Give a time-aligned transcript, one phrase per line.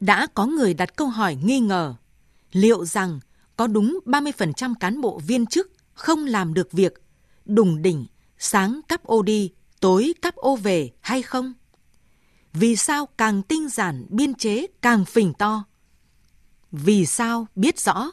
[0.00, 1.94] Đã có người đặt câu hỏi nghi ngờ,
[2.52, 3.20] liệu rằng
[3.56, 6.94] có đúng 30% cán bộ viên chức không làm được việc
[7.44, 8.06] đùng đỉnh,
[8.38, 11.54] sáng cắp ô đi, tối cắp ô về hay không?
[12.52, 15.64] Vì sao càng tinh giản biên chế càng phình to?
[16.72, 18.10] Vì sao biết rõ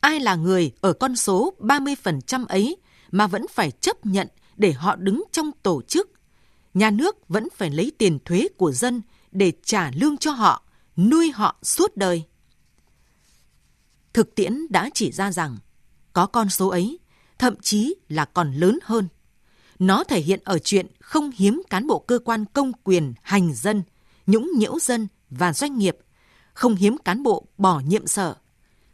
[0.00, 2.76] ai là người ở con số 30% ấy
[3.10, 6.10] mà vẫn phải chấp nhận để họ đứng trong tổ chức?
[6.74, 10.62] Nhà nước vẫn phải lấy tiền thuế của dân để trả lương cho họ,
[10.96, 12.24] nuôi họ suốt đời.
[14.12, 15.56] Thực tiễn đã chỉ ra rằng
[16.12, 16.98] có con số ấy,
[17.38, 19.08] thậm chí là còn lớn hơn.
[19.78, 23.82] Nó thể hiện ở chuyện không hiếm cán bộ cơ quan công quyền hành dân,
[24.26, 25.98] nhũng nhiễu dân và doanh nghiệp,
[26.52, 28.34] không hiếm cán bộ bỏ nhiệm sở,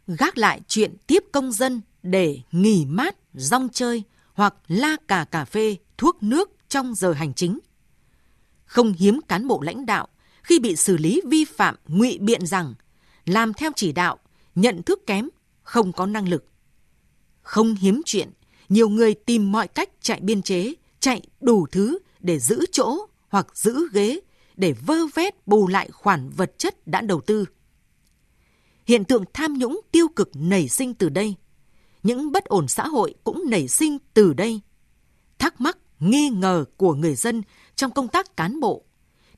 [0.07, 5.45] gác lại chuyện tiếp công dân để nghỉ mát, rong chơi hoặc la cà cà
[5.45, 7.59] phê, thuốc nước trong giờ hành chính.
[8.65, 10.07] Không hiếm cán bộ lãnh đạo
[10.43, 12.73] khi bị xử lý vi phạm ngụy biện rằng
[13.25, 14.19] làm theo chỉ đạo,
[14.55, 15.29] nhận thức kém,
[15.63, 16.45] không có năng lực.
[17.41, 18.31] Không hiếm chuyện,
[18.69, 22.97] nhiều người tìm mọi cách chạy biên chế, chạy đủ thứ để giữ chỗ
[23.29, 24.19] hoặc giữ ghế
[24.55, 27.45] để vơ vét bù lại khoản vật chất đã đầu tư.
[28.85, 31.35] Hiện tượng tham nhũng tiêu cực nảy sinh từ đây.
[32.03, 34.61] Những bất ổn xã hội cũng nảy sinh từ đây.
[35.39, 37.41] Thắc mắc, nghi ngờ của người dân
[37.75, 38.85] trong công tác cán bộ,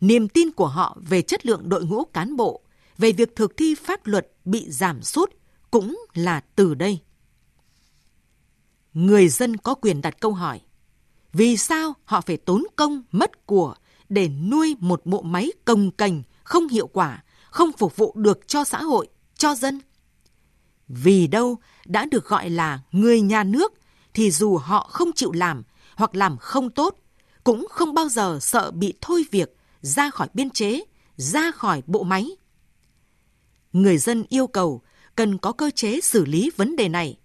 [0.08, 2.61] niềm tin của họ về chất lượng đội ngũ cán bộ,
[2.98, 5.31] về việc thực thi pháp luật bị giảm sút
[5.72, 7.00] cũng là từ đây.
[8.94, 10.62] Người dân có quyền đặt câu hỏi,
[11.34, 13.75] vì sao họ phải tốn công mất của
[14.09, 18.64] để nuôi một bộ máy công cành không hiệu quả, không phục vụ được cho
[18.64, 19.81] xã hội, cho dân?
[20.88, 23.73] Vì đâu đã được gọi là người nhà nước
[24.14, 25.64] thì dù họ không chịu làm
[25.95, 26.95] hoặc làm không tốt,
[27.44, 29.55] cũng không bao giờ sợ bị thôi việc,
[29.86, 30.80] ra khỏi biên chế,
[31.17, 32.28] ra khỏi bộ máy.
[33.73, 34.81] Người dân yêu cầu
[35.16, 37.17] cần có cơ chế xử lý vấn đề này,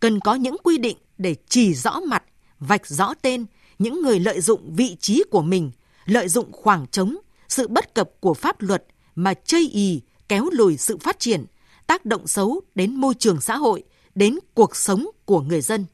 [0.00, 2.24] cần có những quy định để chỉ rõ mặt,
[2.58, 3.46] vạch rõ tên
[3.78, 5.70] những người lợi dụng vị trí của mình,
[6.04, 7.16] lợi dụng khoảng trống,
[7.48, 11.44] sự bất cập của pháp luật mà chây ì kéo lùi sự phát triển,
[11.86, 13.82] tác động xấu đến môi trường xã hội,
[14.14, 15.86] đến cuộc sống của người dân.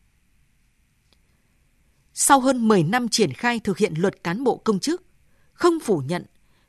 [2.15, 5.03] Sau hơn 10 năm triển khai thực hiện luật cán bộ công chức,
[5.55, 6.25] không phủ nhận,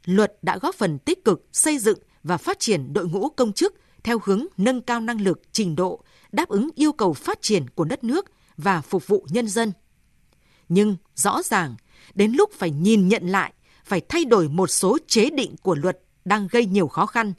[0.06, 3.76] luật đã góp phần tích cực xây dựng và phát triển đội ngũ công chức
[4.04, 7.86] theo hướng nâng cao năng lực, trình độ, đáp ứng yêu cầu phát triển của
[7.86, 8.26] đất nước
[8.58, 9.72] và phục vụ nhân dân.
[10.70, 11.76] Nhưng rõ ràng,
[12.14, 13.54] đến lúc phải nhìn nhận lại,
[13.86, 17.34] phải thay đổi một số chế định của luật đang gây nhiều khó khăn,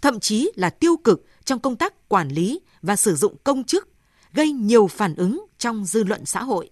[0.00, 3.88] thậm chí là tiêu cực trong công tác quản lý và sử dụng công chức,
[4.32, 6.70] gây nhiều phản ứng trong dư luận xã hội.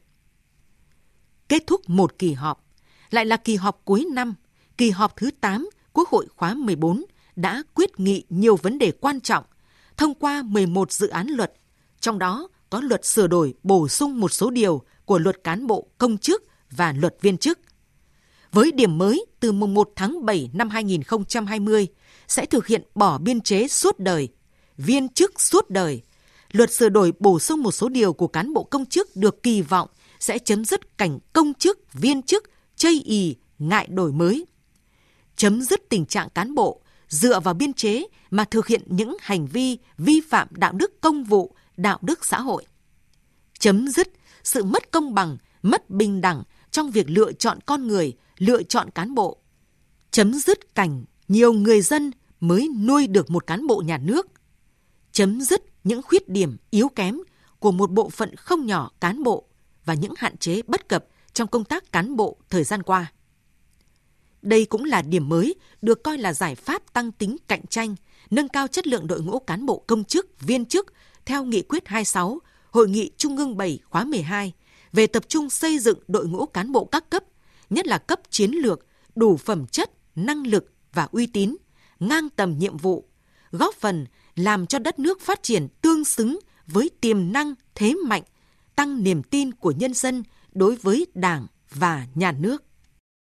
[1.49, 2.65] Kết thúc một kỳ họp,
[3.11, 4.35] lại là kỳ họp cuối năm,
[4.77, 7.05] kỳ họp thứ 8 Quốc hội khóa 14
[7.37, 9.45] đã quyết nghị nhiều vấn đề quan trọng,
[9.97, 11.53] thông qua 11 dự án luật,
[12.01, 15.89] trong đó có luật sửa đổi bổ sung một số điều của luật cán bộ
[15.99, 17.59] công chức và luật viên chức.
[18.53, 21.87] Với điểm mới từ mùng 1 tháng 7 năm 2020
[22.29, 24.29] sẽ thực hiện bỏ biên chế suốt đời,
[24.77, 26.03] viên chức suốt đời.
[26.53, 29.63] Luật sửa đổi bổ sung một số điều của cán bộ công chức được kỳ
[29.63, 29.89] vọng
[30.21, 32.45] sẽ chấm dứt cảnh công chức, viên chức,
[32.81, 34.47] chây ì, ngại đổi mới.
[35.37, 39.47] Chấm dứt tình trạng cán bộ dựa vào biên chế mà thực hiện những hành
[39.47, 42.67] vi vi phạm đạo đức công vụ, đạo đức xã hội.
[43.59, 44.09] Chấm dứt
[44.45, 48.91] sự mất công bằng, mất bình đẳng trong việc lựa chọn con người, lựa chọn
[48.91, 49.39] cán bộ.
[50.11, 52.11] Chấm dứt cảnh nhiều người dân
[52.41, 54.27] mới nuôi được một cán bộ nhà nước.
[55.13, 57.19] Chấm dứt những khuyết điểm yếu kém
[57.59, 59.49] của một bộ phận không nhỏ cán bộ
[59.85, 61.05] và những hạn chế bất cập
[61.41, 63.13] trong công tác cán bộ thời gian qua.
[64.43, 67.95] Đây cũng là điểm mới được coi là giải pháp tăng tính cạnh tranh,
[68.31, 70.93] nâng cao chất lượng đội ngũ cán bộ công chức, viên chức
[71.25, 72.39] theo nghị quyết 26
[72.71, 74.53] Hội nghị Trung ương 7 khóa 12
[74.93, 77.25] về tập trung xây dựng đội ngũ cán bộ các cấp,
[77.71, 81.57] nhất là cấp chiến lược, đủ phẩm chất, năng lực và uy tín,
[82.01, 83.09] ngang tầm nhiệm vụ,
[83.51, 84.07] góp phần
[84.37, 88.23] làm cho đất nước phát triển tương xứng với tiềm năng thế mạnh,
[88.77, 92.65] tăng niềm tin của nhân dân đối với Đảng và nhà nước.